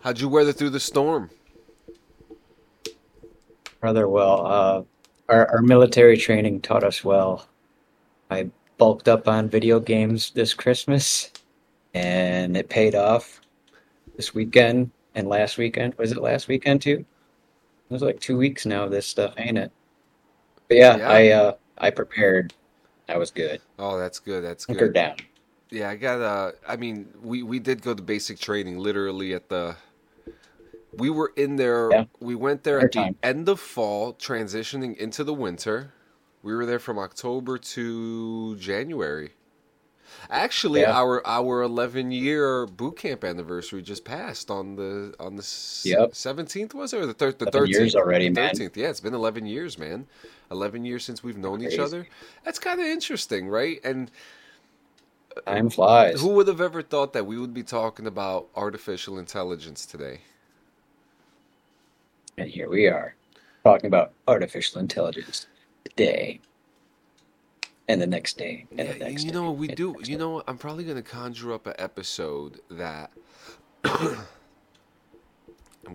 [0.00, 1.30] How'd you weather through the storm?
[3.82, 4.46] Rather well.
[4.46, 4.82] Uh,
[5.28, 7.46] our, our military training taught us well.
[8.30, 11.30] I bulked up on video games this Christmas,
[11.94, 13.40] and it paid off
[14.16, 15.94] this weekend and last weekend.
[15.94, 17.04] Was it last weekend too?
[17.88, 19.72] It was like two weeks now of this stuff, ain't it?
[20.68, 21.10] But yeah, Yeah.
[21.10, 22.54] I uh, I prepared.
[23.08, 23.60] I was good.
[23.78, 24.44] Oh, that's good.
[24.44, 24.94] That's Hunker good.
[24.94, 25.16] down.
[25.70, 26.20] Yeah, I got.
[26.20, 29.76] Uh, I mean, we we did go to basic training literally at the.
[30.96, 31.90] We were in there.
[31.90, 32.04] Yeah.
[32.20, 35.92] We went there Our at the end of fall, transitioning into the winter.
[36.42, 39.30] We were there from October to January.
[40.28, 40.92] Actually, Yeah.
[40.98, 45.46] our our 11 year boot camp anniversary just passed on the on the
[45.84, 46.12] Yep.
[46.12, 48.54] 17th was it or the thir- the 13th years already, man.
[48.54, 48.76] 13th.
[48.76, 50.06] Yeah, it's been 11 years, man.
[50.50, 52.08] 11 years since we've known each other.
[52.44, 53.80] That's kind of interesting, right?
[53.84, 54.10] And
[55.36, 56.20] uh, Time flies.
[56.20, 60.22] who would have ever thought that we would be talking about artificial intelligence today?
[62.40, 63.14] And here we are,
[63.64, 65.46] talking about artificial intelligence
[65.84, 66.40] today,
[67.86, 69.94] and the next day, and Yeah, the next you know we do.
[69.98, 70.16] You day.
[70.16, 70.42] know?
[70.48, 73.12] I'm probably gonna conjure up an episode that
[73.84, 74.16] I'm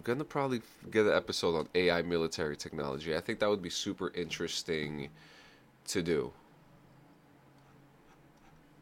[0.04, 0.62] gonna probably
[0.92, 3.16] get an episode on AI military technology.
[3.16, 5.10] I think that would be super interesting
[5.88, 6.32] to do.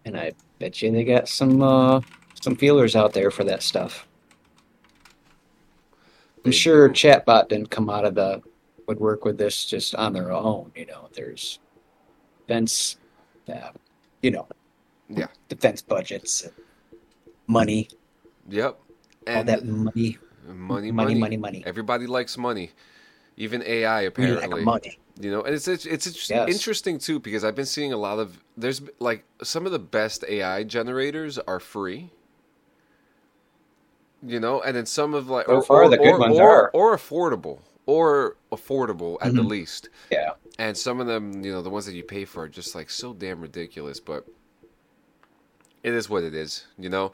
[0.03, 2.01] And I bet you they got some uh,
[2.41, 4.05] some feelers out there for that stuff.
[6.45, 8.41] I'm sure chatbot didn't come out of the
[8.87, 10.71] would work with this just on their own.
[10.75, 11.59] You know, there's
[12.47, 12.97] defense,
[13.47, 13.71] uh,
[14.21, 14.47] you know,
[15.09, 15.27] Yeah.
[15.49, 16.47] defense budgets,
[17.47, 17.89] money,
[18.49, 18.77] Yep.
[19.33, 21.63] all And that money, money, money, money, money, money.
[21.65, 22.71] Everybody likes money,
[23.37, 24.65] even AI We apparently.
[24.65, 24.99] like money.
[25.21, 26.49] You know, and it's it's, it's Yes.
[26.49, 30.25] interesting too because I've been seeing a lot of there's like some of the best
[30.27, 32.09] AI generators are free.
[34.25, 36.37] You know, and then some of like So or, far, or, the good or, ones
[36.39, 36.71] or, are.
[36.71, 39.49] or affordable or affordable at the Mhm.
[39.49, 39.89] least.
[40.09, 40.31] Yeah.
[40.57, 42.89] And some of them, you know, the ones that you pay for are just like
[42.89, 44.25] so damn ridiculous, but
[45.83, 47.11] it is what it is, you know.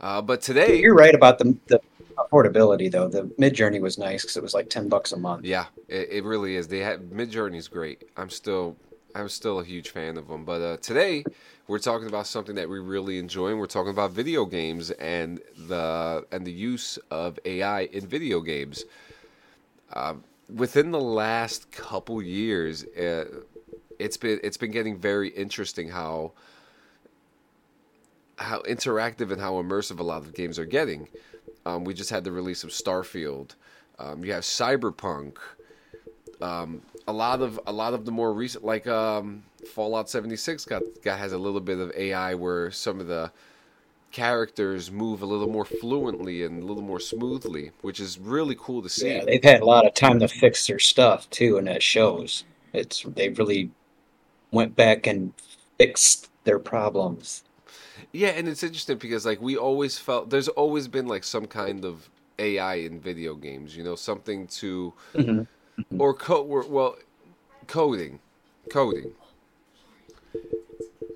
[0.00, 1.80] Uh, but today, You're right about the the
[2.16, 3.08] affordability though.
[3.08, 5.44] The Midjourney was nice because it was like ten bucks a month.
[5.44, 6.68] Yeah, it, it really is.
[6.68, 8.08] They had Midjourney's great.
[8.16, 8.76] I'm still
[9.14, 10.44] I'm still a huge fan of them.
[10.44, 11.24] But uh, today
[11.66, 13.50] we're talking about something that we really enjoy.
[13.50, 18.40] And we're talking about video games and the and the use of AI in video
[18.40, 18.84] games.
[19.92, 20.14] Uh,
[20.54, 23.24] within the last couple years, uh,
[23.98, 26.32] it's been it's been getting very interesting how
[28.36, 31.08] how interactive and how immersive a lot of games are getting.
[31.66, 33.54] Um, we just had the release of Starfield.
[33.98, 35.36] Um, you have Cyberpunk.
[36.40, 40.84] Um, a lot of a lot of the more recent, like um, Fallout 76, got,
[41.02, 43.30] got has a little bit of AI where some of the
[44.10, 48.82] characters move a little more fluently and a little more smoothly, which is really cool
[48.82, 49.14] to see.
[49.14, 52.44] Yeah, they've had a lot of time to fix their stuff too, and it shows.
[52.72, 53.70] It's they really
[54.52, 55.32] went back and
[55.78, 57.44] fixed their problems.
[58.12, 61.84] Yeah, and it's interesting because like we always felt there's always been like some kind
[61.84, 62.08] of
[62.38, 65.46] AI in video games, you know, something to Mhm.
[65.98, 66.96] or code well
[67.66, 68.18] coding,
[68.70, 69.12] coding.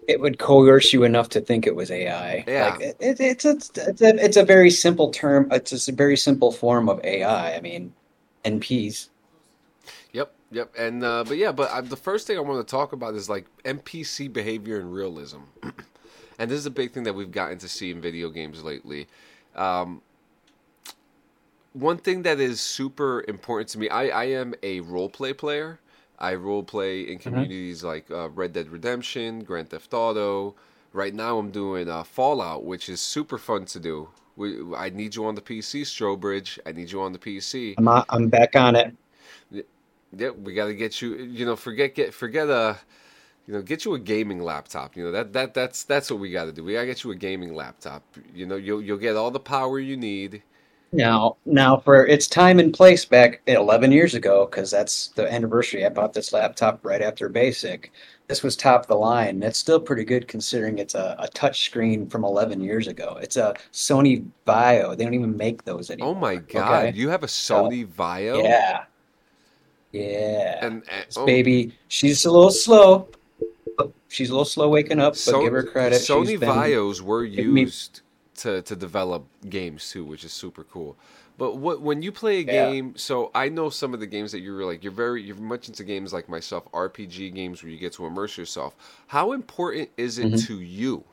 [0.06, 2.44] It would coerce you enough to think it was AI.
[2.46, 2.68] Yeah.
[2.68, 5.48] Like it, it, it's it's it's a, it's a very simple term.
[5.50, 7.56] It's just a very simple form of AI.
[7.56, 7.92] I mean,
[8.44, 9.08] NPCs.
[10.12, 12.92] Yep, yep, and uh, but yeah, but I, the first thing I want to talk
[12.92, 15.38] about is like NPC behavior and realism,
[16.38, 19.08] and this is a big thing that we've gotten to see in video games lately.
[19.56, 20.02] Um,
[21.74, 25.80] one thing that is super important to me, I, I am a role play player.
[26.18, 30.56] I role play in communities like uh, Red Dead Redemption, Grand Theft Auto.
[30.92, 34.10] Right now, I'm doing uh, Fallout, which is super fun to do.
[34.36, 36.58] We, I need you on the PC, Strobridge.
[36.66, 37.78] I need you on the PC.
[37.78, 38.94] I'm on- I'm back on it.
[40.16, 41.16] Yeah, we got to get you.
[41.16, 42.78] You know, forget get forget a,
[43.46, 44.96] you know, get you a gaming laptop.
[44.96, 46.64] You know that that that's that's what we got to do.
[46.64, 48.04] We got to get you a gaming laptop.
[48.34, 50.42] You know, you'll you'll get all the power you need.
[50.94, 55.84] Now, now for its time and place back 11 years ago, because that's the anniversary.
[55.84, 57.90] I bought this laptop right after Basic.
[58.28, 59.42] This was top of the line.
[59.42, 63.18] It's still pretty good considering it's a, a touch screen from 11 years ago.
[63.20, 64.96] It's a Sony Vaio.
[64.96, 66.14] They don't even make those oh anymore.
[66.14, 66.96] Oh my god, okay?
[66.96, 68.42] you have a Sony Vaio?
[68.42, 68.84] Yeah.
[69.90, 70.64] Yeah.
[70.64, 73.08] And, uh, and oh, baby, she's a little slow.
[74.08, 76.00] She's a little slow waking up, but So- give her credit.
[76.00, 78.02] Sony Vaios were used
[78.36, 80.96] to to develop games too, which is super cool.
[81.38, 82.74] But what when you play a Yeah.
[82.74, 85.68] game, so I know some of the games that you're like you're very you're much
[85.68, 88.74] into games like myself, RPG games where you get to immerse yourself.
[89.08, 90.48] How important is it Mhm.
[90.48, 91.04] to you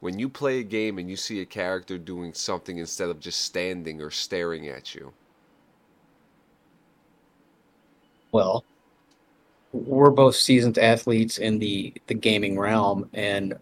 [0.00, 3.40] when you play a game and you see a character doing something instead of just
[3.42, 5.12] standing or staring at you?
[8.32, 8.64] Well,
[9.72, 13.54] we're both seasoned athletes in the the gaming realm, and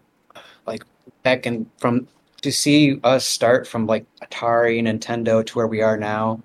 [0.67, 0.83] like
[1.23, 2.07] back in from
[2.41, 6.41] to see us start from like Atari, Nintendo to where we are now,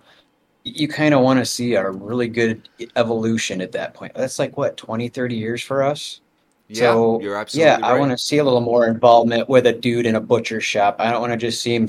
[0.64, 4.14] you kind of want to see a really good evolution at that point.
[4.14, 6.20] That's like what 20, 30 years for us.
[6.68, 9.72] Yeah, So you're absolutely yeah, I want to see a little more involvement with a
[9.72, 10.96] dude in a butcher shop.
[10.98, 11.88] I don't want to just see him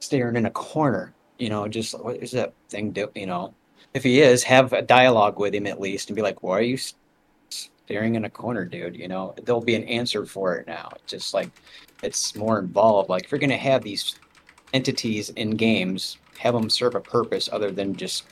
[0.00, 1.12] staring in a corner.
[1.38, 3.10] You know, just what is that thing do?
[3.14, 3.54] You know,
[3.92, 6.62] if he is, have a dialogue with him at least and be like, "Why are
[6.62, 6.78] you
[7.50, 10.88] staring in a corner, dude?" You know, there'll be an answer for it now.
[10.94, 11.50] It's just like
[12.02, 13.08] it's more involved.
[13.08, 14.16] Like if you're gonna have these
[14.74, 18.24] entities in games, have them serve a purpose other than just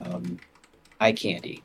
[0.00, 0.38] um,
[1.00, 1.62] eye candy.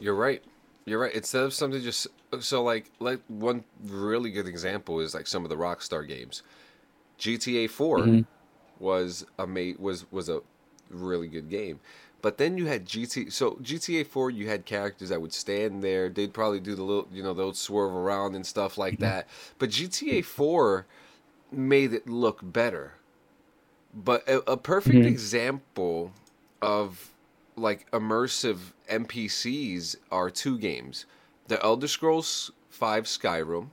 [0.00, 0.42] You're right.
[0.84, 1.14] You're right.
[1.14, 2.06] Instead of something just
[2.40, 6.42] so like like one really good example is like some of the Rockstar games.
[7.18, 8.26] GTA 4 Mhm.
[8.80, 10.40] was a ma- was was a
[10.90, 11.78] really good game.
[12.22, 16.08] But then you had GT so GTA 4 you had characters that would stand there,
[16.08, 19.28] they'd probably do the little you know, they'll swerve around and stuff like that.
[19.58, 20.86] But GTA 4
[21.50, 22.94] made it look better.
[23.94, 25.06] But a, a perfect Mhm.
[25.06, 26.12] example
[26.60, 27.10] of
[27.56, 31.06] like immersive NPCs are two games:
[31.48, 33.70] The Elder Scrolls Five Skyrim,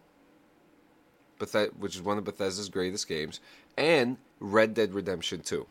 [1.40, 3.40] Bethe- which is one of Bethesda's greatest games,
[3.78, 5.68] and Red Dead Redemption Two.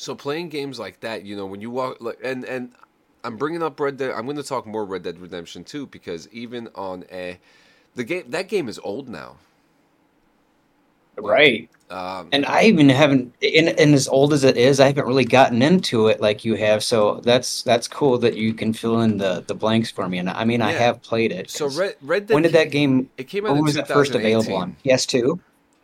[0.00, 2.72] So playing games like that, you know, when you walk, like, and and
[3.22, 4.12] I'm bringing up Red Dead.
[4.12, 7.38] I'm going to talk more Red Dead Redemption 2 because even on a
[7.94, 9.36] the game that game is old now.
[11.18, 11.68] Right.
[11.90, 15.24] Um, And I even haven't, and, and as old as it is, I haven't really
[15.24, 16.84] gotten into it like you have.
[16.84, 20.18] So that's that's cool that you can fill in the the blanks for me.
[20.18, 21.50] And I mean, I have played it.
[21.50, 23.10] So Red Red Dead when did that game?
[23.18, 24.76] it came out When in was it first available on?
[24.84, 25.40] PS2.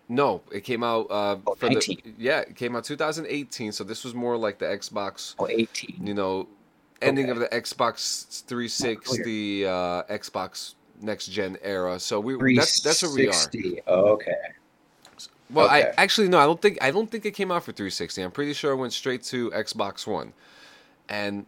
[0.08, 3.72] No, it came out uh, Oh, for the yeah, it came out 2018.
[3.72, 6.06] So this was more like the Xbox, Oh, 18.
[6.06, 6.48] you know,
[7.02, 7.32] ending Okay.
[7.32, 9.70] of the Xbox 360, uh,
[10.04, 11.98] Xbox next gen era.
[11.98, 13.32] So we that's that's where we are.
[13.32, 13.82] 360.
[13.88, 14.34] Oh, okay.
[15.50, 18.22] Well, I actually no, I don't think I don't think it came out for 360.
[18.22, 20.32] I'm pretty sure it went straight to Xbox One.
[21.08, 21.46] And.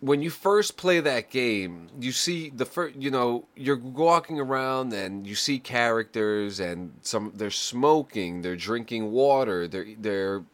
[0.00, 4.92] When you first play that game, you see the first, you know, you're walking around
[4.92, 10.44] and you see characters and some they're smoking, they're drinking water, they're they're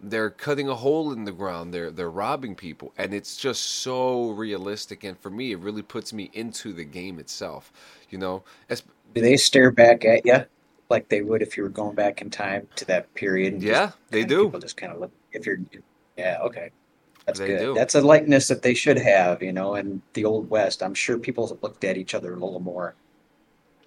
[0.00, 4.30] they're cutting a hole in the ground, they're they're robbing people, and it's just so
[4.30, 5.04] realistic.
[5.04, 7.72] And for me, it really puts me into the game itself.
[8.10, 8.82] You know, as
[9.14, 10.46] Do they stare back at you
[10.90, 13.62] like they would if you were going back in time to that period?
[13.62, 14.48] yeah, they do.
[14.48, 15.12] People just kind of look.
[15.32, 15.58] If you're,
[16.16, 16.70] yeah, okay.
[17.28, 17.58] That's They good.
[17.58, 17.74] do.
[17.74, 20.82] That's a likeness that they should have, you know, in the old West.
[20.82, 22.94] I'm sure people looked at each other a little more,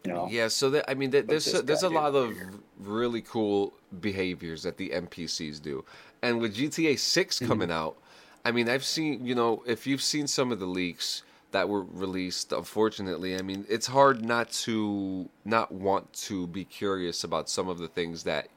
[0.04, 0.28] you know.
[0.30, 2.52] Yeah, so that I mean, there, there's a, there's a lot of here.
[2.80, 5.84] really cool behaviors that the NPCs do,
[6.22, 7.48] and with GTA 6 Mhm.
[7.48, 7.98] coming out,
[8.46, 11.84] I mean, I've seen you know if you've seen some of the leaks that were
[11.84, 17.68] released, unfortunately, I mean, it's hard not to not want to be curious about some
[17.70, 18.50] of the things that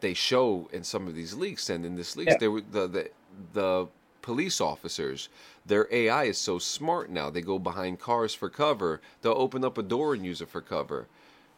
[0.00, 2.38] they show in some of these leaks, and in this leaks, Yeah.
[2.40, 3.10] they were the the
[3.52, 3.88] the
[4.22, 5.28] police officers.
[5.66, 7.30] Their AI is so smart now.
[7.30, 9.00] They go behind cars for cover.
[9.20, 11.06] They'll open up a door and use it for cover.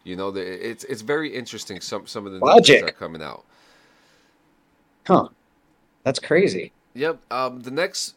[0.02, 1.80] You know, it's it's very interesting.
[1.80, 2.80] Some some of the Logic.
[2.80, 3.44] that are coming out.
[5.06, 5.28] Huh.
[6.02, 6.72] That's crazy.
[6.94, 7.20] Yep.
[7.30, 8.14] Um, the next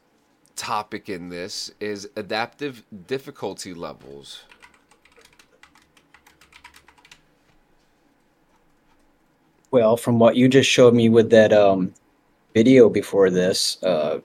[0.58, 4.44] topic in this is adaptive difficulty levels.
[9.72, 11.94] Well, from what you just showed me with that um,
[12.58, 14.20] video before this, uh,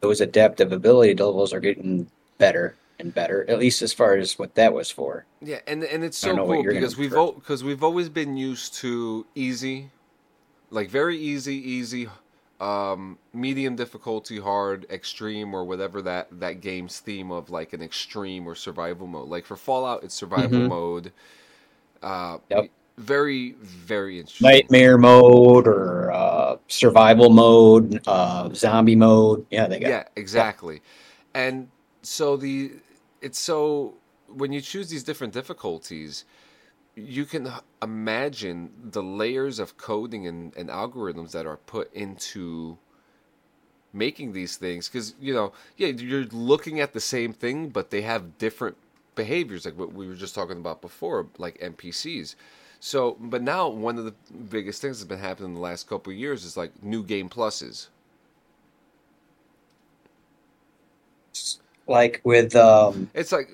[0.00, 2.06] those adaptive ability levels are getting
[2.38, 5.24] better and better, at least as far as what that was for.
[5.40, 7.32] Yeah, and and it's so don't know what cool because we've prefer.
[7.32, 9.90] because we've always been used to easy,
[10.70, 12.08] like very easy, easy,
[12.60, 18.46] um, medium difficulty, hard, extreme, or whatever that that game's theme of like an extreme
[18.46, 19.28] or survival mode.
[19.28, 20.68] Like for Fallout, it's survival Mhm.
[20.68, 21.12] mode.
[22.02, 22.70] Uh, Yep.
[22.98, 24.48] Very very interesting.
[24.48, 26.35] Nightmare mode or uh,
[26.68, 29.46] survival mode, uh, zombie mode.
[29.50, 30.82] Yeah, they got Yeah, exactly.
[31.34, 31.68] And
[32.02, 32.72] so the
[33.20, 33.94] it's so
[34.28, 36.24] when you choose these different difficulties,
[36.94, 37.50] you can
[37.82, 42.78] imagine the layers of coding and, and algorithms that are put into
[43.92, 48.02] making these things because you know yeah you're looking at the same thing but they
[48.02, 48.76] have different
[49.14, 52.34] behaviors like what we were just talking about before like npcs
[52.80, 54.14] so but now one of the
[54.50, 57.28] biggest things that's been happening in the last couple of years is like new game
[57.28, 57.88] pluses
[61.86, 63.50] like with um, it's like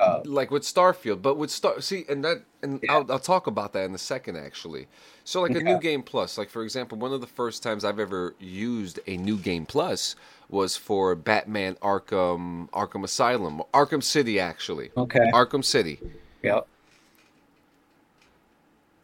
[0.00, 2.94] uh, like with Starfield, but with Star see and that and Yeah.
[2.94, 4.88] I'll, I'll talk about that in a second actually.
[5.24, 7.98] So like a new game plus, like for example, one of the first times I've
[7.98, 10.14] ever used a new game plus
[10.48, 14.90] was for Batman Arkham Arkham Asylum, Arkham City actually.
[14.96, 15.30] okay.
[15.32, 15.98] Arkham City.
[16.42, 16.68] Yep.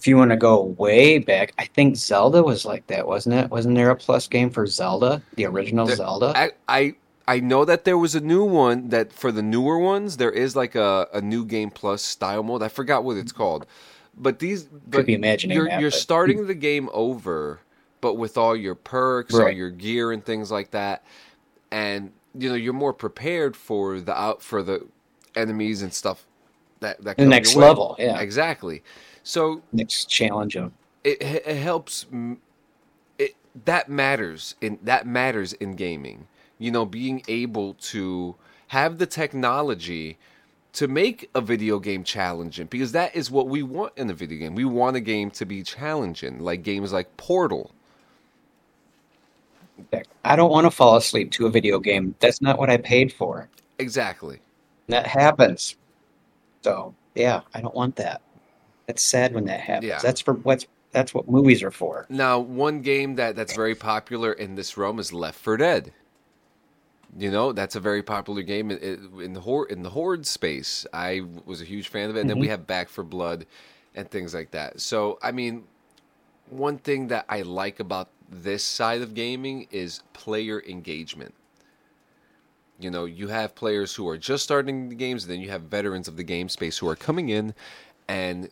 [0.03, 3.51] If you want to go way back, I think Zelda was like that, wasn't it?
[3.51, 6.33] Wasn't there a plus game for Zelda, the original There- Zelda?
[6.35, 6.95] I, I
[7.29, 10.57] I know that there was a new one that for the newer ones there is
[10.57, 12.65] like a, a new game plus style mode.
[12.65, 13.65] I forgot what it's called.
[14.19, 17.61] But these but be imagining you're that, you're but- starting the game over
[18.01, 21.05] but with all your perks, all your gear and things like that.
[21.71, 24.85] And you know, you're more prepared for the out for the
[25.37, 26.27] enemies and stuff
[26.81, 27.69] that that The next your way.
[27.69, 28.19] level, yeah.
[28.19, 28.83] Exactly.
[29.23, 30.73] So Next challenge of
[31.05, 32.07] it, it helps
[33.19, 36.27] it that matters in that matters in gaming
[36.59, 38.35] you know being able to
[38.69, 40.19] have the technology
[40.73, 44.39] to make a video game challenging because that is what we want in a video
[44.39, 47.73] game we want a game to be challenging like games like portal
[50.25, 52.15] I don't want to fall asleep to a video game.
[52.21, 53.49] That's not what I paid for.
[53.79, 54.41] exactly
[54.89, 55.77] That happens.
[56.63, 58.23] So yeah, I don't want that.
[58.87, 59.89] That's sad when that happens.
[59.89, 59.99] Yeah.
[60.01, 62.07] That's for what's that's what movies are for.
[62.09, 65.93] now one game that that's very popular in this realm is left 4 dead
[67.19, 70.87] you know that's a very popular game in, in- the horde in the horde space
[70.93, 72.53] i was a huge fan of it and then we mm-hmm.
[72.53, 73.47] have Back 4 Blood
[73.95, 75.65] and things like that so i mean
[76.51, 81.35] one thing that i like about this side of gaming is player engagement
[82.79, 85.63] you know you have players who are just starting the games and then you have
[85.63, 87.55] veterans of the game space who are coming in
[88.09, 88.49] and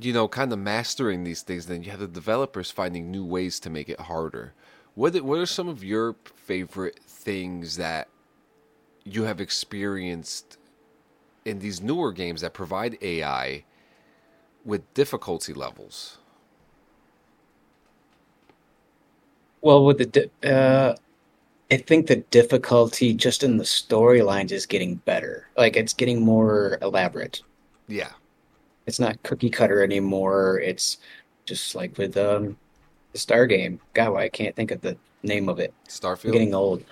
[0.00, 3.60] you know kind of mastering these things then you have the developers finding new ways
[3.60, 4.52] to make it harder
[4.94, 8.08] what what are some of your favorite things that
[9.04, 10.58] you have experienced
[11.44, 13.64] in these newer games that provide AI
[14.64, 16.18] with difficulty levels?
[19.60, 20.96] Well, with the uh,
[21.70, 25.48] I think the difficulty just in the storylines is getting better.
[25.56, 27.42] Like it's getting more elaborate.
[27.88, 28.12] Yeah.
[28.86, 30.60] It's not cookie cutter anymore.
[30.60, 30.98] It's
[31.46, 32.56] just like with um
[33.12, 33.80] the Star game.
[33.94, 35.72] God, why I can't think of the name of it.
[35.84, 36.32] I'm Starfield.
[36.32, 36.84] getting old.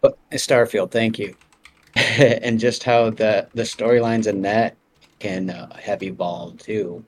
[0.00, 1.34] But Starfield, thank you.
[1.96, 4.76] and just how the the storylines in that
[5.18, 7.04] can uh, have evolved too.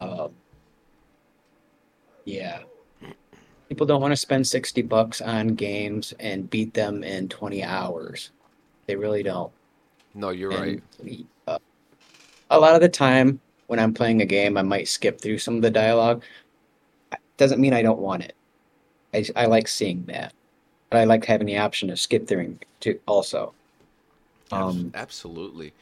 [0.00, 0.30] Um,
[2.24, 2.60] yeah.
[3.68, 8.32] People don't want to spend 60 bucks on games and beat them in 20 hours.
[8.86, 9.52] They really don't.
[10.14, 10.82] no, you're right.
[10.98, 11.24] And uh,
[12.50, 15.56] a lot of the time when I'm playing a game, I might skip through some
[15.56, 16.22] of the dialogue.
[17.36, 18.36] Doesn't mean I don't want it.
[19.14, 20.34] I, I like seeing that,
[20.90, 23.00] but I like having the option to skip through too.
[23.06, 23.54] Also,
[24.52, 25.72] um, Absolutely.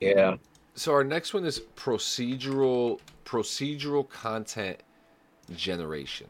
[0.00, 0.36] yeah,
[0.74, 4.82] So our next one is procedural procedural content
[5.54, 6.28] generation.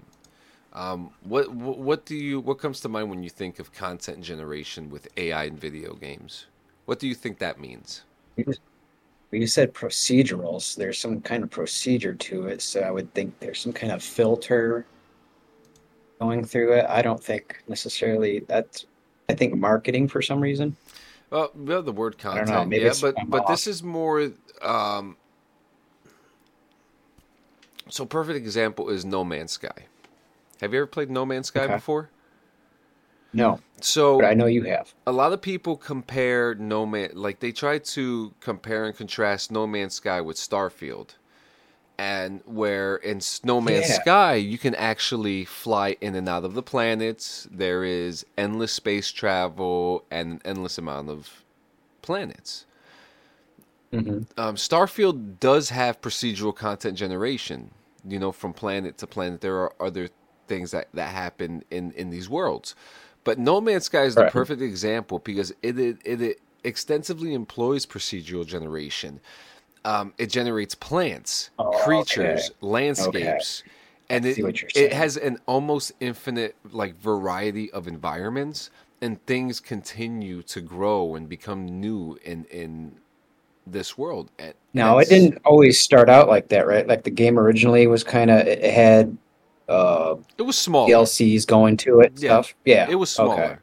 [0.73, 4.23] Um, what, what what do you what comes to mind when you think of content
[4.23, 6.47] generation with AI in video games?
[6.87, 8.05] What do you think that means?
[9.37, 10.75] You said procedurals.
[10.76, 14.02] There's some kind of procedure to it, so I would think there's some kind of
[14.02, 14.87] filter
[16.21, 16.87] going through it.
[16.88, 18.87] I don't think necessarily that's.
[19.28, 20.76] I think marketing for some reason.
[21.31, 23.49] Well, the word don't content, know, maybe yeah, but but off.
[23.49, 24.31] this is more.
[24.62, 25.16] Um,
[27.88, 29.87] so, perfect example is No Man's Sky.
[30.61, 31.75] Have you ever played No Man's Sky Okay.
[31.75, 32.11] before?
[33.37, 34.93] No, So, but I know you have.
[35.07, 39.66] a lot of people compare No Man, like they try to compare and contrast No
[39.66, 41.16] Man's Sky with Starfield,
[41.99, 43.97] and where in No Man's Yeah.
[44.02, 47.49] Sky you can actually fly in and out of the planets.
[47.50, 51.45] There is endless space travel and an endless amount of
[52.02, 52.66] planets.
[53.93, 57.71] hmm Um, Starfield does have procedural content generation.
[58.07, 60.11] You know, from planet to planet, there are other
[60.47, 62.75] things that, that happen in, in these worlds.
[63.26, 64.25] But No Man's Sky is the Right.
[64.25, 69.21] perfect example because it it, it extensively employs procedural generation.
[69.85, 72.52] Um, it generates plants, Oh, creatures,
[72.99, 73.40] okay.
[73.40, 73.64] landscapes,
[74.11, 78.71] and it see what you're it has an almost infinite like variety of environments,
[79.02, 83.00] and things continue to grow and become new in in
[83.66, 84.30] this world.
[84.38, 86.87] And No, it didn't always start out like that, right?
[86.87, 89.16] Like the game originally was kind of it had
[89.68, 90.88] uh, It was smaller.
[90.88, 92.54] DLCs going to it, Yeah, stuff.
[92.64, 93.35] Yeah, It was okay.
[93.35, 93.62] smaller.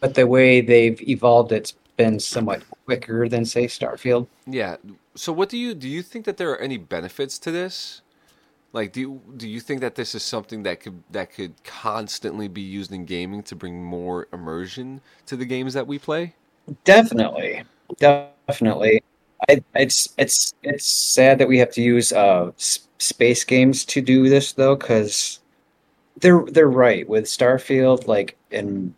[0.00, 4.28] But the way they've evolved, it's been somewhat quicker than say Starfield.
[4.46, 4.76] Yeah.
[5.14, 8.02] So what do you do you think that there are any benefits to this?
[8.72, 12.46] Like do you, do you think that this is something that could that could constantly
[12.46, 16.34] be used in gaming to bring more immersion to the games that we play?
[16.84, 17.64] Definitely,
[17.98, 19.02] definitely.
[19.48, 24.00] I, it's it's it's sad that we have to use uh s- space games to
[24.00, 25.40] do this though, because
[26.20, 28.06] they're they're right with Starfield.
[28.06, 28.94] Like in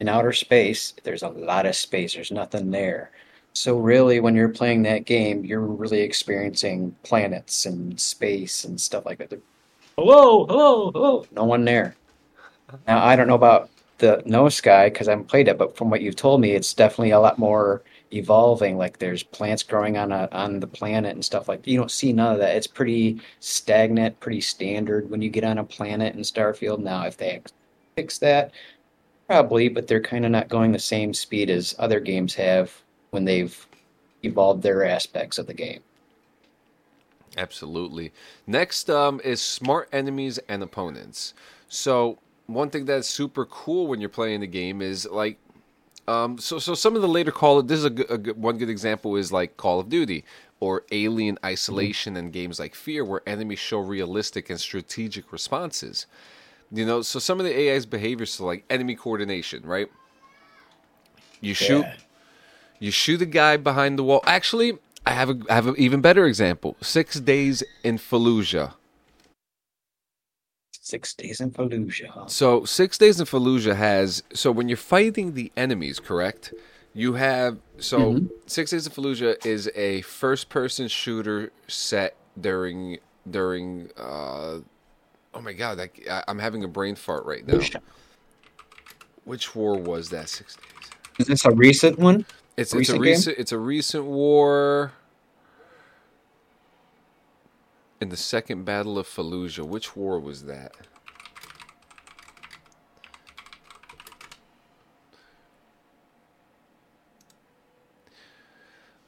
[0.00, 2.14] in outer space, there's a lot of space.
[2.14, 3.10] There's nothing there.
[3.54, 9.04] So really, when you're playing that game, you're really experiencing planets and space and stuff
[9.06, 9.40] like that.
[9.96, 11.26] Hello, hello, hello.
[11.32, 11.96] No one there.
[12.86, 15.90] Now, I don't know about the No Sky because I haven't played it, but from
[15.90, 18.76] what you've told me, it's definitely a lot more evolving.
[18.76, 21.66] Like there's plants growing on a, on the planet and stuff like.
[21.66, 22.56] You don't see none of that.
[22.56, 26.80] It's pretty stagnant, pretty standard when you get on a planet in Starfield.
[26.80, 27.42] Now, if they
[27.96, 28.52] fix that,
[29.26, 32.72] probably, but they're kind of not going the same speed as other games have
[33.10, 33.66] when they've
[34.22, 35.80] evolved their aspects of the game.
[37.36, 38.12] Absolutely.
[38.46, 41.34] Next um, is smart enemies and opponents.
[41.68, 45.38] So one thing that's super cool when you're playing the game is like,
[46.08, 48.36] um, so so some of the later Call of this is a, good, a good,
[48.40, 50.24] one good example is like Call of Duty
[50.60, 56.06] or Alien Isolation and games like Fear, where enemies show realistic and strategic responses.
[56.72, 59.88] You know, so some of the AI's behaviors, so like enemy coordination, right?
[61.40, 61.94] You shoot, Yeah.
[62.80, 64.22] you shoot a guy behind the wall.
[64.26, 66.76] Actually, I have a I have an even better example.
[66.80, 68.74] Six Days in Fallujah.
[70.88, 72.08] Six Days in Fallujah.
[72.08, 72.26] huh?
[72.26, 76.54] So Six Days in Fallujah has so when you're fighting the enemies, correct?
[76.94, 82.98] You have so Six Days in Fallujah is a first-person shooter set during
[83.30, 83.90] during.
[83.98, 84.60] uh
[85.34, 87.60] Oh my god, I, I- I'm having a brain fart right now.
[89.24, 90.28] Which war was that?
[90.30, 90.64] Six Days.
[91.18, 92.24] Is this a recent one?
[92.56, 93.12] It's it's a Recent game?
[93.12, 94.92] recent it's a recent war.
[98.00, 100.72] In the Second Battle of Fallujah, which war was that?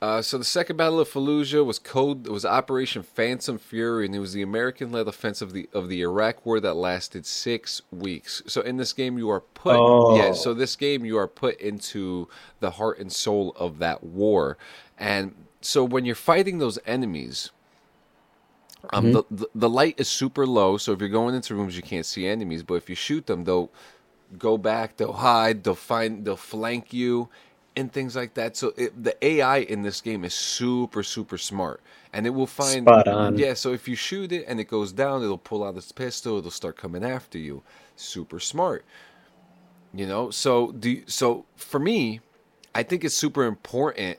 [0.03, 4.19] Uh, so the Second Battle of Fallujah was code was Operation Phantom Fury, and it
[4.19, 8.43] was the American-led offensive of the of the Iraq War that lasted six weeks.
[8.47, 10.17] So in this game, you are put Oh.
[10.17, 10.33] yeah.
[10.33, 12.29] So this game, you are put into
[12.61, 14.57] the heart and soul of that war,
[14.99, 17.51] and so when you're fighting those enemies,
[18.93, 20.77] um, the, the the light is super low.
[20.79, 22.63] So if you're going into rooms, you can't see enemies.
[22.63, 23.71] But if you shoot them, they'll
[24.39, 27.29] go back, they'll hide, they'll find, they'll flank you,
[27.77, 28.57] and things like that.
[28.57, 31.81] So it, the AI in this game is super, super smart,
[32.13, 33.37] and it will find Spot on.
[33.37, 36.39] Yeah, so if you shoot it and it goes down, it'll pull out its pistol,
[36.39, 37.63] it'll start coming after you.
[37.97, 38.85] Super smart,
[39.93, 40.31] you know.
[40.31, 42.21] So do you- so for me,
[42.75, 44.19] I think it's super important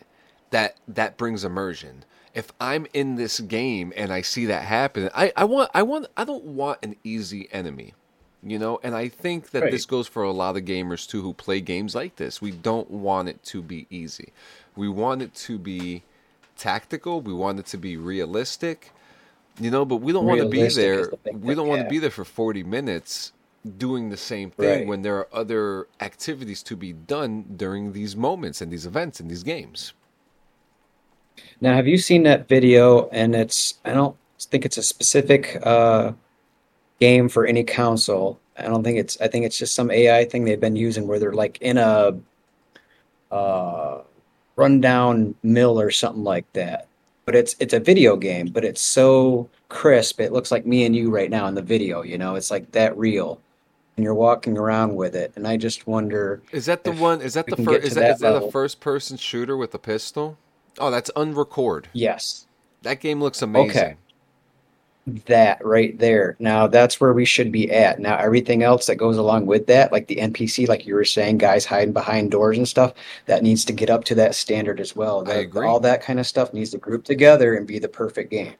[0.51, 2.03] that that brings immersion.
[2.33, 6.07] If I'm in this game and I see that happen, I, I want I want
[6.17, 7.93] I don't want an easy enemy.
[8.43, 9.69] You know, and I think that Right.
[9.69, 12.41] this goes for a lot of gamers too who play games like this.
[12.41, 14.33] We don't want it to be easy.
[14.75, 16.03] We want it to be
[16.57, 18.93] tactical, we want it to be realistic.
[19.59, 21.13] You know, but we don't want to be there.
[21.23, 23.33] the We don't want to be there for 40 minutes
[23.77, 24.87] doing the same thing Right.
[24.87, 29.29] when there are other activities to be done during these moments and these events and
[29.31, 29.93] these games.
[31.61, 33.07] Now, have you seen that video?
[33.09, 36.11] And it's, I don't think it's a specific uh,
[36.99, 38.39] game for any console.
[38.57, 41.19] I don't think it's, I think it's just some AI thing they've been using where
[41.19, 42.17] they're like in a
[43.31, 44.01] uh,
[44.55, 46.87] rundown mill or something like that.
[47.25, 50.19] But it's it's a video game, but it's so crisp.
[50.19, 52.71] It looks like me and you right now in the video, you know, it's like
[52.71, 53.39] that real.
[53.95, 55.31] And you're walking around with it.
[55.35, 57.21] And I just wonder Is that the one?
[57.21, 57.85] Is that the first?
[57.85, 60.37] Is that, that is that a first person shooter with a pistol?
[60.79, 61.85] Oh, that's unrecord.
[61.93, 62.47] yes.
[62.83, 63.69] That game looks amazing.
[63.69, 63.95] Okay.
[65.25, 66.35] That right there.
[66.39, 67.99] Now that's where we should be at.
[67.99, 71.37] Now everything else that goes along with that, like the NPC, like you were saying,
[71.39, 72.93] guys hiding behind doors and stuff,
[73.25, 75.27] that needs to get up to that standard as well.
[75.29, 75.67] I agree.
[75.67, 78.53] All that kind of stuff needs to group together and be the perfect game.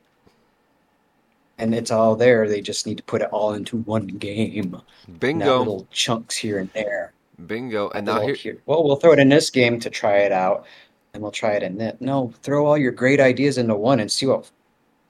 [1.57, 2.47] And it's all there.
[2.47, 6.57] They just need to put it all into one game, not Bingo, little chunks here
[6.57, 7.13] and there.
[7.45, 7.89] bingo.
[7.91, 10.65] And now here, here- well, we'll throw it in this game to try it out,
[11.13, 12.01] and we'll try it in that.
[12.01, 14.49] No, throw all your great ideas into one and see what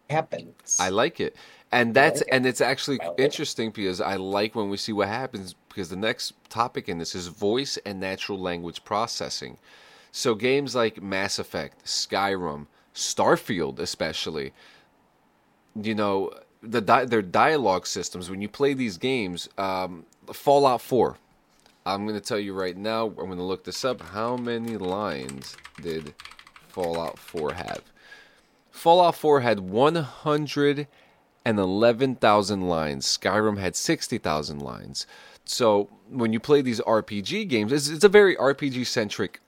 [0.10, 0.78] happens.
[0.80, 1.36] I like it.
[1.72, 2.34] And that's like it.
[2.34, 3.24] and it's actually like it.
[3.24, 7.16] interesting because I like when we see what happens because the next topic in this
[7.16, 9.58] is voice and natural language processing.
[10.12, 14.52] So games like Mass Effect, Skyrim, Starfield especially,
[15.82, 21.18] you know, the di- their dialogue systems when you play these games, um, Fallout 4.
[21.86, 24.02] I'm going to tell you right now, I'm going to look this up.
[24.02, 26.13] How many lines did
[26.67, 27.82] Fallout 4 have?
[28.70, 33.17] Fallout 4 had 111,000 lines.
[33.17, 35.08] Skyrim had 60,000 lines.
[35.44, 39.41] So when you play these RPG games, it's, it's a very RPG centric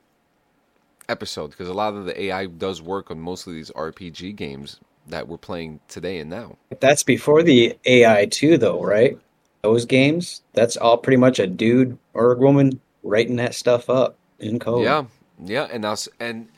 [1.07, 4.79] episode because a lot of the AI does work on most of these RPG games
[5.07, 6.57] that we're playing today and now.
[6.79, 9.17] That's before the AI too, though, right?
[9.63, 14.17] Those games, that's all pretty much a dude or a woman writing that stuff up
[14.39, 14.83] in code.
[14.83, 15.05] Yeah,
[15.43, 16.49] yeah, and now and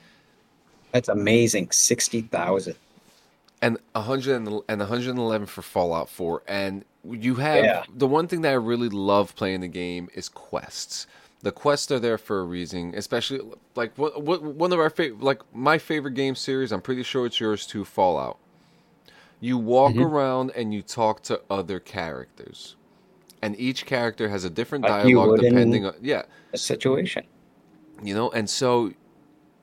[0.92, 1.70] That's amazing.
[1.72, 2.76] Sixty thousand.
[3.62, 7.84] and 100 and, and 111 for Fallout 4 and you have Yeah.
[7.96, 11.06] the one thing that I really love playing the game is quests.
[11.42, 13.40] The quests are there for a reason, especially
[13.76, 17.26] like what, what one of our favorite like my favorite game series, I'm pretty sure
[17.28, 18.38] it's yours too, Fallout.
[19.40, 20.06] You walk Mhm.
[20.06, 22.76] around and you talk to other characters.
[23.46, 27.24] And each character has a different dialogue depending on yeah, A situation.
[28.04, 28.92] you know and so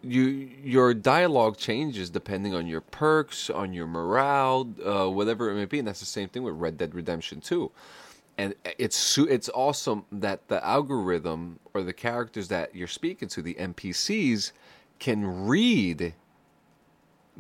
[0.02, 0.22] you
[0.62, 5.78] your dialogue changes depending on your perks on your morale uh, whatever it may be
[5.78, 7.70] and that's the same thing with red dead redemption 2
[8.38, 13.54] and it's it's awesome that the algorithm or the characters that you're speaking to the
[13.54, 14.52] npcs
[14.98, 16.14] can read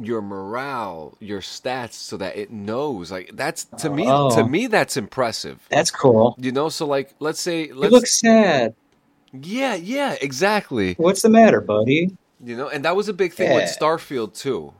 [0.00, 4.34] your morale your stats so that it knows like that's to me oh.
[4.34, 4.46] to Oh.
[4.48, 6.34] me that's impressive That's cool.
[6.38, 8.74] you know so like let's say You let's look sad.
[9.32, 12.16] yeah yeah exactly What's the matter, buddy?
[12.44, 14.72] You know, and that was a big thing with Starfield too.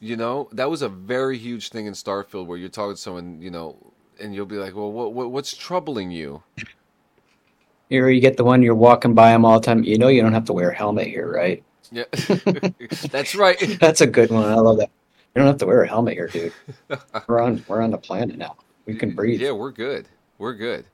[0.00, 3.40] You know, that was a very huge thing in Starfield where you're talking to someone,
[3.40, 3.76] you know,
[4.20, 6.42] and you'll be like, "Well, what, what what's troubling you?"
[7.88, 9.82] Here you get the one you're walking by them all the time.
[9.84, 11.64] You know you don't have to wear a helmet here, right?
[11.92, 12.04] Yeah,
[13.10, 13.58] that's right.
[13.80, 14.44] That's a good one.
[14.44, 14.90] I love that.
[15.34, 16.52] You don't have to wear a helmet here, dude.
[17.28, 18.56] We're on we're on the planet now.
[18.86, 19.40] We can breathe.
[19.40, 20.08] Yeah, we're good.
[20.38, 20.86] We're good.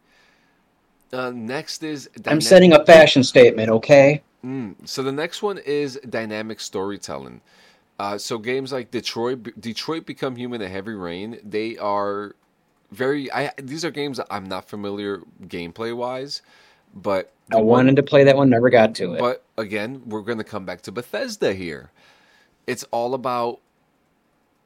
[1.13, 4.23] Uh, next is I'm setting a fashion statement, okay?
[4.45, 7.41] Mm, so the next one is dynamic storytelling.
[7.99, 12.35] Uh, so games like Detroit, Detroit Become Human, and Heavy Rain, they are
[12.91, 13.31] very.
[13.33, 16.43] I these are games I'm not familiar gameplay wise,
[16.95, 19.21] but I one- wanted to play that one, never got to it.
[19.21, 21.91] But again, we're going to come back to Bethesda here.
[22.67, 23.61] It's all about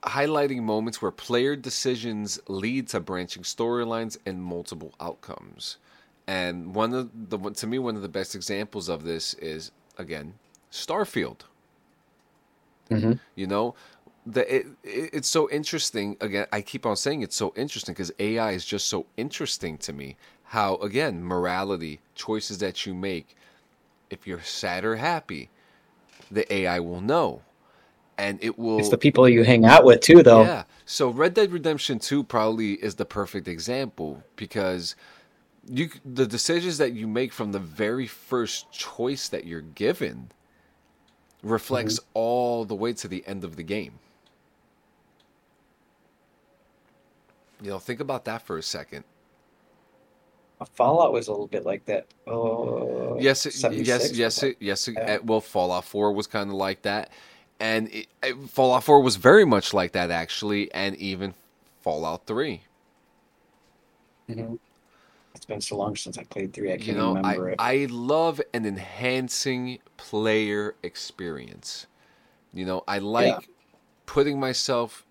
[0.02, 5.78] highlighting moments where player decisions lead to branching storylines and multiple outcomes.
[6.28, 10.34] And one of the to me one of the best examples of this is again
[10.70, 11.40] Starfield.
[12.90, 13.18] Mhm.
[13.34, 13.74] You know,
[14.26, 16.16] the it, it, it's so interesting.
[16.20, 19.92] Again, I keep on saying it's so interesting because AI is just so interesting to
[19.92, 20.16] me.
[20.44, 23.36] How again morality, choices that you make,
[24.10, 25.50] if you're sad or happy,
[26.30, 27.42] the AI will know,
[28.18, 28.78] and it will.
[28.78, 30.42] It's the people you hang out with too, though.
[30.42, 30.64] Yeah.
[30.84, 34.94] So Red Dead Redemption 2 probably is the perfect example because
[35.68, 40.30] you the decisions that you make from the very first choice that you're given
[41.42, 42.10] reflects mm-hmm.
[42.14, 43.98] all the way to the end of the game.
[47.62, 49.04] You know, think about that for a second.
[50.74, 52.06] Fallout was a little bit like that.
[52.26, 54.88] Oh, Yes, it, yes, yes, it, yes.
[54.88, 55.14] It, Yeah.
[55.16, 57.10] uh, well, Fallout 4 was kind of like that,
[57.60, 61.34] and it, it- Fallout 4 was very much like that actually, and even
[61.82, 62.62] Fallout 3.
[64.28, 64.58] Mhm.
[65.34, 66.72] It's been so long since I played three.
[66.72, 67.60] I can't you know remember I, it.
[67.82, 71.86] I love an enhancing player experience
[72.52, 73.38] you know i like Yeah.
[74.06, 75.04] putting myself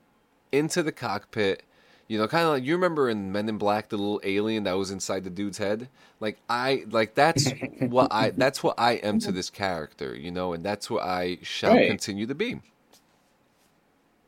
[0.52, 1.64] into the cockpit
[2.08, 4.74] you know kind of like you remember in men in black the little alien that
[4.78, 5.90] was inside the dude's head
[6.20, 10.54] like i like that's what i that's what i am to this character you know
[10.54, 11.88] and that's what i shall Right.
[11.88, 12.62] continue to be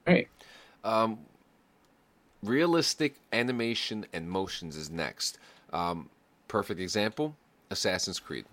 [0.08, 0.30] Right.
[0.84, 1.20] um,
[2.44, 5.38] realistic animation and motions is next.
[5.74, 6.10] Um,
[6.48, 7.36] perfect example:
[7.70, 8.46] Assassin's Creed.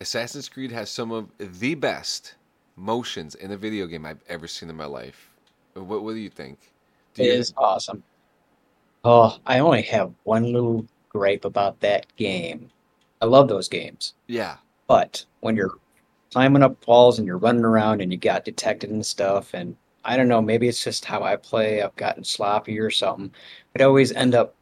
[0.00, 2.34] Assassin's Creed has some of the best
[2.76, 5.30] motions in a video game I've ever seen in my life.
[5.74, 6.58] What, what do you think?
[7.14, 8.02] Do It you, is awesome.
[9.04, 12.70] Oh, I only have one little gripe about that game.
[13.20, 15.78] I love those games, Yeah, but when you're
[16.32, 20.16] climbing up walls and you're running around and you got detected and stuff, and I
[20.16, 21.82] don't know, maybe it's just how I play.
[21.82, 23.32] I've gotten sloppy or something,
[23.72, 24.54] but I always end up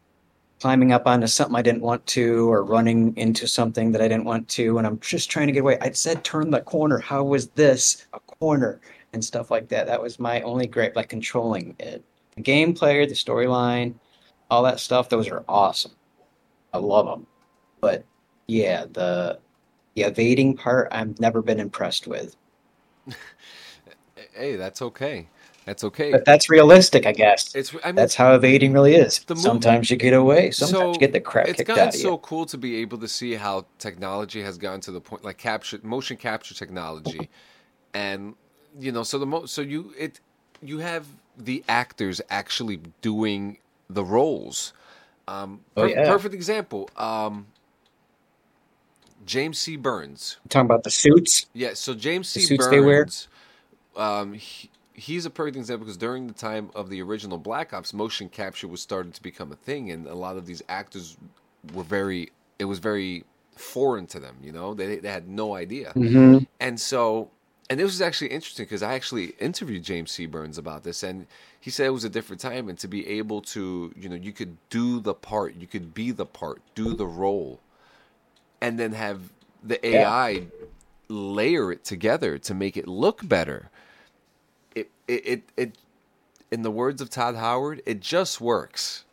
[0.61, 4.25] climbing up onto something I didn't want to, or running into something that I didn't
[4.25, 5.79] want to, and I'm just trying to get away.
[5.81, 6.99] I said turn the corner.
[6.99, 8.81] How was this a corner
[9.13, 9.87] and stuff like that?
[9.87, 12.05] That was my only gripe, like controlling it.
[12.37, 13.95] The gameplay, the storyline,
[14.51, 15.93] all that stuff, those are awesome.
[16.73, 17.27] I love them.
[17.81, 18.05] But
[18.47, 19.39] yeah, the
[19.95, 22.37] the evading part, I've never been impressed with.
[24.35, 25.29] hey, that's okay.
[25.65, 26.13] That's okay.
[26.13, 27.55] But that's realistic, I guess.
[27.55, 29.21] It's I mean, That's how evading really is.
[29.35, 31.89] Sometimes you get away, sometimes So, you get the crap kicked out of you.
[31.89, 35.25] It's so cool to be able to see how technology has gotten to the point
[35.25, 37.29] like capture motion capture technology
[37.93, 38.35] and
[38.79, 40.21] you know so the mo- so you it
[40.63, 41.07] you have
[41.37, 43.59] the actors actually doing
[43.91, 44.73] the roles
[45.29, 46.05] um Oh, per- yeah.
[46.09, 47.47] perfect example um
[49.27, 49.77] James C.
[49.77, 50.39] Burns.
[50.49, 51.47] talking about the suits.
[51.53, 52.41] Yeah, so James C.
[52.41, 53.05] The suits they wear?
[53.05, 53.29] Burns,
[53.97, 57.93] um, he, he's a perfect example because during the time of the original Black Ops,
[57.93, 61.17] motion capture was starting to become a thing, and a lot of these actors
[61.75, 62.31] were very.
[62.59, 63.25] It was very
[63.57, 64.37] foreign to them.
[64.43, 66.45] You know, they they had no idea, Mm-hmm.
[66.61, 67.31] and so.
[67.71, 70.27] And this was actually interesting because I actually interviewed James C.
[70.27, 71.27] Burns about this, and
[71.61, 74.33] he said it was a different time, and to be able to, you know, you
[74.33, 77.61] could do the part, you could be the part, do the role,
[78.61, 79.33] and then have
[79.65, 80.09] the Yeah.
[80.09, 80.47] AI
[81.09, 83.71] layer it together to make it look better.
[84.75, 85.73] It, it, it, it,
[86.51, 89.05] in the words of Todd Howard, it just works.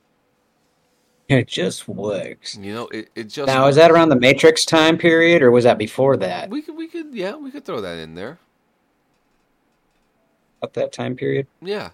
[1.30, 2.56] It just works.
[2.58, 3.48] You know, it, it just.
[3.48, 6.50] Now, is that around the Matrix time period, or was that before that?
[6.50, 8.40] We could, we could, yeah, we could throw that in there.
[10.74, 11.48] That time period?
[11.62, 11.92] Yeah.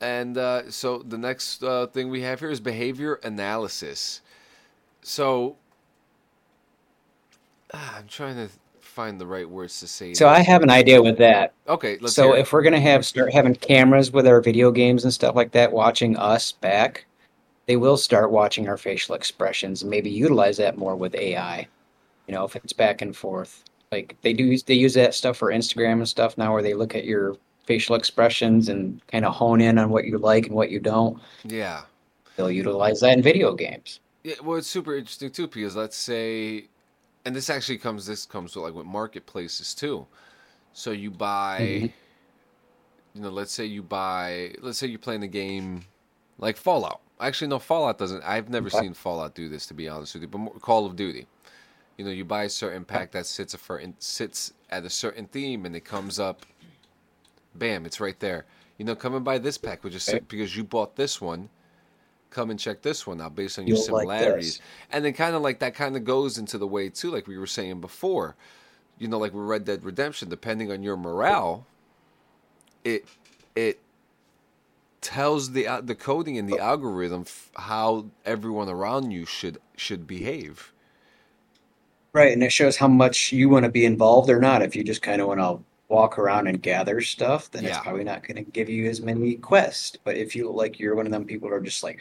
[0.00, 4.20] And uh, so the next uh, thing we have here is behavior analysis.
[5.02, 5.56] So
[7.72, 8.48] ah, I'm trying to
[8.80, 10.14] find the right words to say.
[10.14, 11.52] So I have an idea with that.
[11.68, 15.12] okay, let's so if we're gonna have start having cameras with our video games and
[15.12, 17.06] stuff like that, watching us back,
[17.66, 21.66] they will start watching our facial expressions and maybe utilize that more with AI.
[22.26, 25.50] You know, if it's back and forth, like they do, they use that stuff for
[25.50, 29.60] Instagram and stuff now, where they look at your facial expressions and kind of hone
[29.60, 31.20] in on what you like and what you don't.
[31.44, 31.82] yeah.
[32.36, 34.00] They'll utilize that in video games.
[34.24, 36.66] Yeah, well, it's super interesting too because let's say,
[37.24, 40.06] and this actually comes this comes with like with marketplaces too.
[40.72, 41.92] So you buy, Mhm.
[43.14, 45.84] you know, let's say you buy, let's say you're playing a game
[46.38, 47.00] like Fallout.
[47.20, 48.22] Actually, no, Fallout doesn't.
[48.24, 48.80] I've never Okay.
[48.80, 51.28] seen Fallout do this to be honest with you, but more, Call of Duty.
[51.96, 55.26] You know, you buy a certain pack that sits a certain sits at a certain
[55.28, 56.44] theme, and it comes up.
[57.54, 57.86] Bam!
[57.86, 58.46] It's right there.
[58.78, 61.48] You know, come and buy this pack, which is sick because you bought this one.
[62.30, 64.66] Come and check this one out based on your You'll like similarities this.
[64.90, 67.38] and then kind of like that kind of goes into the way too like we
[67.38, 68.34] were saying before
[68.98, 71.64] you know like with red dead redemption depending on your morale
[72.82, 73.04] it
[73.54, 73.78] it
[75.00, 80.04] tells the uh, the coding and the algorithm f- how everyone around you should should
[80.04, 80.72] behave
[82.12, 84.62] Right, and it shows how much you want to be involved or not.
[84.62, 88.04] If you just kind of want to walk around and gather stuff, then it's probably
[88.04, 89.98] not going to give you as many quests.
[90.02, 92.00] But if you like, you're one of them people who are just like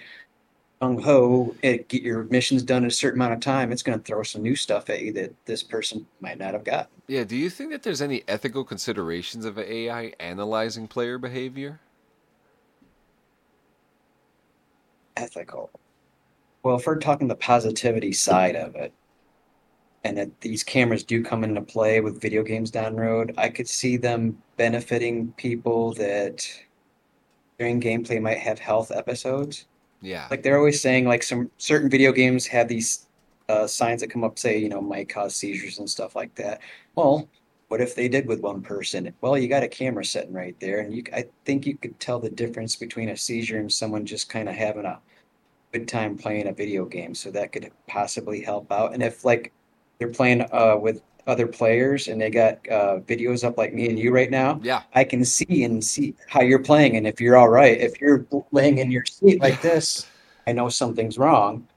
[0.82, 4.04] gung ho, get your missions done in a certain amount of time, it's going to
[4.04, 6.90] throw some new stuff at you that this person might not have got.
[7.08, 11.80] yeah do you think that there's any ethical considerations of ai analyzing player behavior
[15.16, 15.70] Ethical.
[16.64, 18.92] Well, if we're talking the positivity side of it,
[20.04, 23.50] and that these cameras do come into play with video games down the road, I
[23.50, 26.48] could see them benefiting people that
[27.58, 29.68] during gameplay might have health episodes.
[30.02, 33.08] yeah Like they're always saying, like some certain video games have these
[33.50, 36.62] uh, signs that come up, say, you know, might cause seizures and stuff like that.
[36.96, 37.30] Well,
[37.70, 39.14] what if they did with one person?
[39.22, 42.20] Well, you got a camera sitting right there, and you, I think you could tell
[42.20, 45.00] the difference between a seizure and someone just kind of having a
[45.72, 47.16] good time playing a video game.
[47.16, 48.94] So that could possibly help out.
[48.94, 49.52] And if like
[50.00, 53.98] they're playing uh, with other players and they got uh, videos up like me and
[53.98, 57.38] you right now, yeah I can see and see how you're playing and if you're
[57.38, 57.80] all right.
[57.80, 60.06] If you're laying in your seat like this,
[60.48, 61.68] I know something's wrong.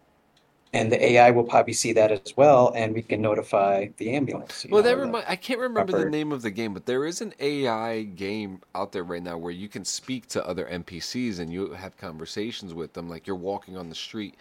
[0.73, 4.67] And the AI will probably see that as well, and we can notify the ambulance.
[4.69, 7.23] Well, know, that the- I can't remember the name of the game, but there is
[7.23, 11.51] an AI game out there right now where you can speak to other NPCs and
[11.51, 14.35] you have conversations with them like you're walking on the street.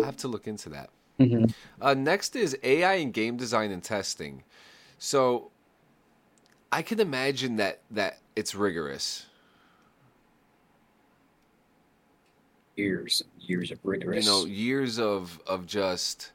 [0.00, 0.88] I have to look into that.
[1.20, 1.52] Mhm.
[1.80, 4.44] Uh, next is AI in game design and testing.
[4.98, 5.50] So
[6.72, 9.26] I can imagine that that it's rigorous.
[12.76, 14.26] years, years of rigorous.
[14.26, 16.32] You know, years of of just.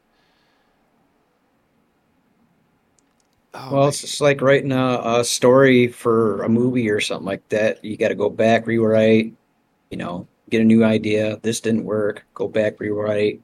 [3.54, 7.48] Oh well, it's just like writing a, a story for a movie or something like
[7.50, 7.84] that.
[7.84, 9.34] You got to go back, rewrite,
[9.90, 11.40] you know, get a new idea.
[11.42, 12.26] This didn't work.
[12.34, 13.42] Go back, rewrite.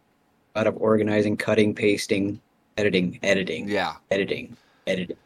[0.56, 2.39] Lot of organizing, cutting, pasting,
[2.78, 5.18] editing, editing, Yeah, editing, editing,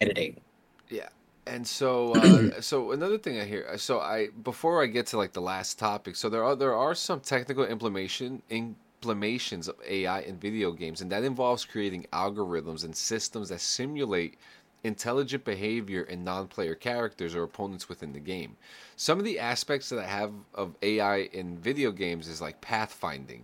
[0.00, 0.40] editing.
[0.88, 1.08] yeah.
[1.46, 3.76] And so, uh, so another thing I hear.
[3.78, 6.16] So I before I get to like the last topic.
[6.16, 11.10] So there are there are some technical implementation implementations of AI in video games, and
[11.12, 14.38] that involves creating algorithms and systems that simulate
[14.84, 18.56] intelligent behavior in non-player characters or opponents within the game.
[18.96, 23.42] Some of the aspects that I have of AI in video games is like pathfinding.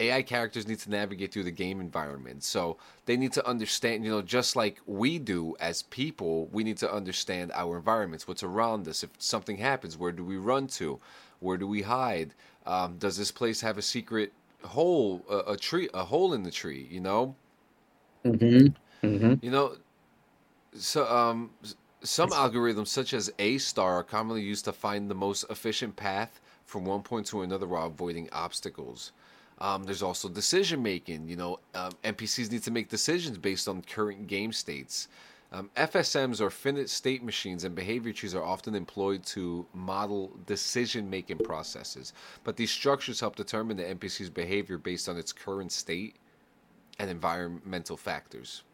[0.00, 2.44] AI characters need to navigate through the game environment.
[2.44, 6.76] So they need to understand, you know, just like we do as people, we need
[6.78, 9.02] to understand our environments, what's around us.
[9.02, 11.00] If something happens, where do we run to?
[11.40, 12.34] Where do we hide?
[12.66, 14.32] Um, does this place have a secret
[14.64, 16.86] hole, a, a tree, a hole in the tree?
[16.90, 17.36] You know,
[18.24, 18.66] Mm-hmm.
[19.02, 19.76] hmm You know,
[20.74, 21.50] so um,
[22.02, 26.40] some algorithms such as A star are commonly used to find the most efficient path
[26.64, 29.12] from one point to another while avoiding obstacles.
[29.58, 31.28] Um, there's also decision making.
[31.28, 35.08] You know, um, NPCs need to make decisions based on current game states.
[35.52, 41.08] Um, FSMs or finite state machines and behavior trees are often employed to model decision
[41.08, 42.12] making processes.
[42.44, 46.16] But these structures help determine the NPC's behavior based on its current state
[46.98, 48.64] and environmental factors.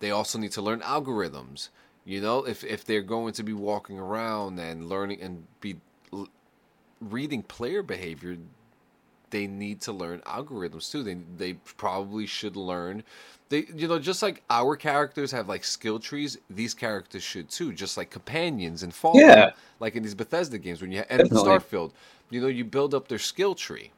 [0.00, 1.70] They also need to learn algorithms.
[2.04, 5.76] You know, if if they're going to be walking around and learning and be
[7.00, 8.36] reading player behavior,
[9.34, 11.02] they need to learn algorithms too.
[11.02, 13.04] They they probably should learn.
[13.50, 17.72] They you know just like our characters have like skill trees, these characters should too.
[17.72, 21.32] Just like companions and Fallout, Yeah, like in these Bethesda games when you and in
[21.32, 21.46] definitely.
[21.46, 21.92] Starfield,
[22.30, 23.92] you know you build up their skill tree.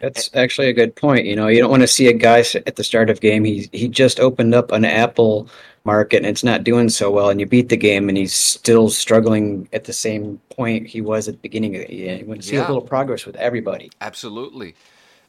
[0.00, 1.24] That's actually a good point.
[1.24, 3.44] You know, you don't want to see a guy at the start of game.
[3.44, 5.48] He he just opened up an Apple
[5.84, 8.90] market and it's not doing so well, and you beat the game and he's still
[8.90, 12.20] struggling at the same point he was at the beginning of the game.
[12.20, 13.90] You want to see a little progress with everybody.
[14.00, 14.74] absolutely.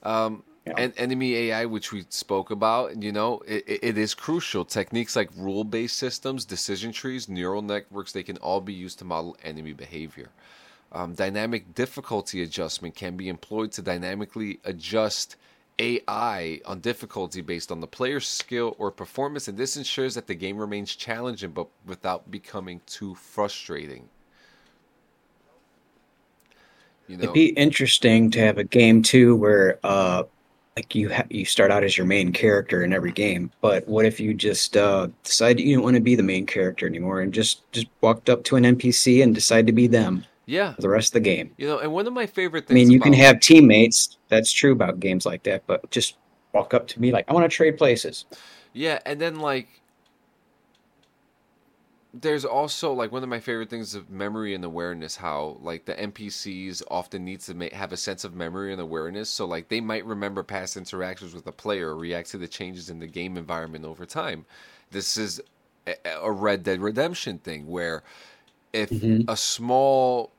[0.03, 4.13] Um, know, and enemy AI, which we spoke about, you know, it, it it is
[4.13, 4.65] crucial.
[4.65, 9.38] Techniques like rule-based systems, decision trees, neural networks, they can all be used to model
[9.43, 10.30] enemy behavior.
[10.91, 15.36] Um, dynamic difficulty adjustment can be employed to dynamically adjust
[15.80, 20.36] AI on difficulty based on the player's skill or performance, and this ensures that the
[20.36, 24.08] game remains challenging but without becoming too frustrating.
[27.08, 30.23] You it'd be interesting to have a game too where uh
[30.76, 34.06] like you ha you start out as your main character in every game, but what
[34.06, 37.34] if you just uh decide you don't want to be the main character anymore and
[37.34, 41.10] just just walked up to an NPC and decide to be them yeah, the rest
[41.10, 41.55] of the game?
[41.57, 42.71] you know, and one of my favorite things.
[42.71, 44.17] I mean, you can have teammates.
[44.29, 46.17] That's true about games like that, but just
[46.53, 48.25] walk up to me like, I want to trade places.
[48.73, 49.81] Yeah, and then like
[52.13, 55.93] there's also like one of my favorite things of memory and awareness how like the
[55.93, 59.81] npcs often need to ma- have a sense of memory and awareness so like they
[59.81, 63.38] might remember past interactions with a player or react to the changes in the game
[63.38, 64.45] environment over time
[64.91, 65.41] this is
[65.86, 68.03] a, a red dead redemption thing where
[68.73, 70.31] if hmm a small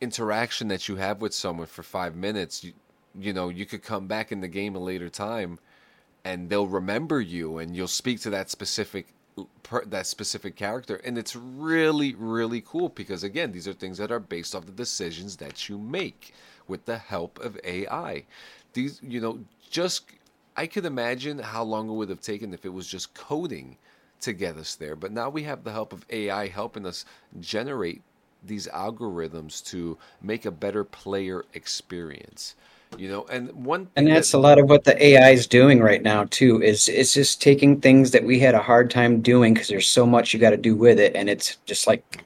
[0.00, 2.72] interaction that you have with someone for five minutes you,
[3.18, 5.58] you know you could come back in the game a later time
[6.24, 9.06] and they'll remember you and you'll speak to that specific
[9.62, 14.12] per, that specific character and it's really really cool because again these are things that
[14.12, 16.34] are based off the decisions that you make
[16.68, 18.24] with the help of AI
[18.74, 19.38] these you know
[19.70, 20.04] just
[20.58, 23.76] I could imagine how long it would have taken if it was just coding
[24.20, 27.04] to get us there but now we have the help of AI helping us
[27.40, 28.02] generate
[28.42, 32.54] these algorithms to make a better player experience
[32.96, 35.46] you know and one And thing that that's a lot of what the AI is
[35.46, 36.62] doing right now too.
[36.62, 40.06] Is it's just taking things that we had a hard time doing because there's so
[40.06, 42.24] much you got to do with it, and it's just like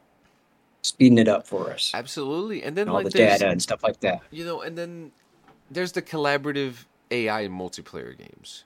[0.82, 1.94] speeding it up for us.
[1.94, 4.22] absolutely and then And all like the data and stuff like that.
[4.30, 5.12] you know and then
[5.70, 8.64] there's the collaborative ai in multiplayer games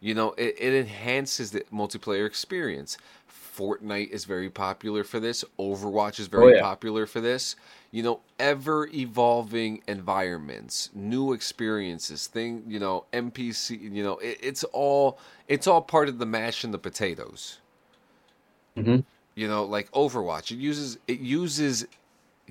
[0.00, 2.98] you know it, it enhances the multiplayer experience
[3.56, 6.66] fortnite is very popular for this overwatch is Oh very yeah.
[6.68, 7.56] popular for this
[7.90, 14.64] you know ever evolving environments new experiences thing you know npc you know it, it's
[14.64, 17.60] all it's all part of the mash and the potatoes
[18.76, 19.00] hmm
[19.34, 21.86] you know like overwatch it uses it uses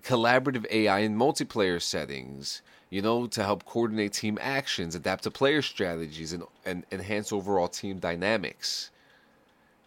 [0.02, 5.62] collaborative AI in multiplayer settings, you know, to help coordinate team actions, adapt to player
[5.62, 8.92] strategies, and, and enhance overall team dynamics.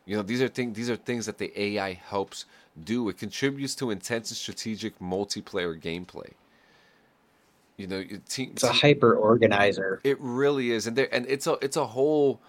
[0.08, 2.46] You know, these are things these are things that the AI helps
[2.84, 3.08] do.
[3.10, 6.32] It contributes to intense and strategic multiplayer gameplay.
[7.78, 10.02] You know, your team, It's a hyper organizer.
[10.04, 12.40] it really is, and there and it's a it's a whole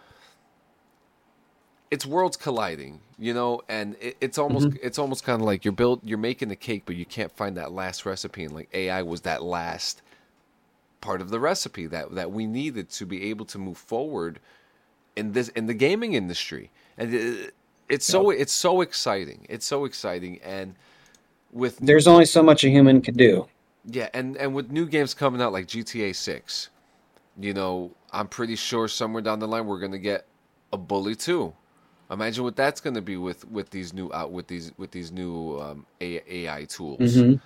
[1.92, 5.66] it's worlds colliding, you know, and it, it's almost hmm it's almost kind of like
[5.66, 8.70] you're build you're making the cake, but you can't find that last recipe, and like
[8.74, 10.02] AI was that last
[11.02, 14.40] part of the recipe that that we needed to be able to move forward
[15.16, 17.56] in this in the gaming industry, and it,
[17.90, 18.28] it's Yep.
[18.28, 20.76] so it's so exciting, it's so exciting, and
[21.52, 23.50] with new There's only so much a human can do.
[23.86, 26.70] yeah, and and with new games coming out like GTA Six,
[27.40, 30.28] you know, I'm pretty sure somewhere down the line we're gonna get
[30.74, 31.54] a Bully Two.
[32.12, 35.12] Imagine what that's going to be with with these new out with these with these
[35.12, 37.26] new um, AI tools.
[37.26, 37.40] hmm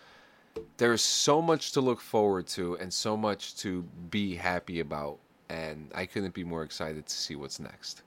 [0.78, 5.92] There's so much to look forward to and so much to be happy about, and
[5.96, 8.04] I couldn't be more excited to see what's next.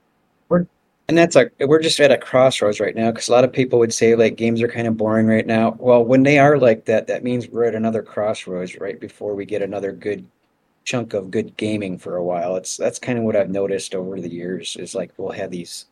[0.49, 0.67] We're
[1.07, 3.79] and that's like we're just at a crossroads right now because a lot of people
[3.79, 5.75] would say like games are kind of boring right now.
[5.79, 9.45] Well, when they are like that, that means we're at another crossroads right before we
[9.45, 10.25] get another good
[10.83, 12.57] chunk of good gaming for a while.
[12.57, 15.85] It's that's kind of what I've noticed over the years is like we'll have these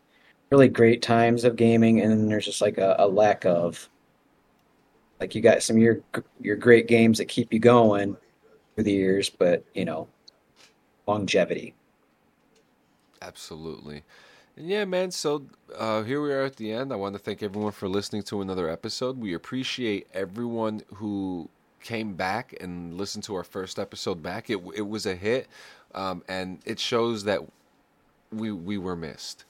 [0.52, 3.90] really great times of gaming, and then there's just like a, a lack of
[5.22, 6.02] like you got some of your
[6.42, 8.18] your great games that keep you going
[8.76, 10.10] through the years, but you know,
[11.08, 11.74] longevity.
[13.22, 14.04] Absolutely.
[14.58, 15.12] And yeah, man.
[15.12, 15.46] So
[15.76, 16.94] uh, here we are at the end.
[16.94, 19.18] I want to thank everyone for listening to another episode.
[19.20, 21.50] We appreciate everyone who
[21.82, 24.50] came back and listened to our first episode back.
[24.50, 25.48] It it was a hit,
[25.94, 27.42] um, and it shows that
[28.32, 29.44] we we were missed.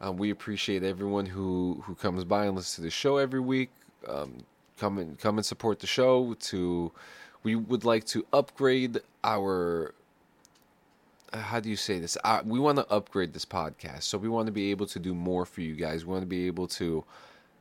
[0.00, 3.70] Um, we appreciate everyone who who comes by and listens to the show every week.
[4.06, 4.38] Um,
[4.78, 6.34] come and come and support the show.
[6.34, 6.92] To
[7.42, 9.92] we would like to upgrade our
[11.32, 12.16] how do you say this?
[12.24, 15.14] Uh, we want to upgrade this podcast, so we want to be able to do
[15.14, 16.04] more for you guys.
[16.04, 17.04] We want to be able to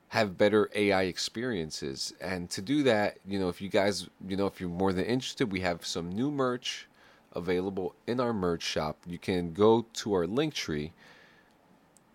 [0.09, 4.47] have better AI experiences, and to do that, you know, if you guys, you know,
[4.47, 6.88] if you're more than interested, we have some new merch
[7.34, 8.97] available in our merch shop.
[9.05, 10.93] You can go to our link tree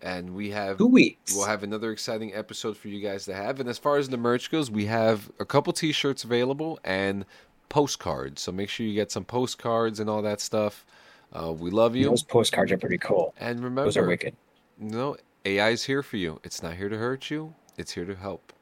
[0.03, 1.35] and we have Two weeks.
[1.35, 3.61] We'll have another exciting episode for you guys to have.
[3.61, 7.25] And as far as the merch goes, we have a couple t-shirts available and
[7.69, 8.43] postcards.
[8.43, 10.85] So make sure you get some postcards and all that stuff.
[11.33, 12.09] Uh, we love you.
[12.09, 13.35] Those postcards are pretty cool.
[13.39, 14.35] And remember, Those are wicked.
[14.79, 16.41] no, AI is here for you.
[16.45, 17.55] It's not here to hurt you.
[17.77, 18.53] It's here to help.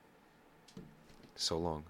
[1.36, 1.84] So long.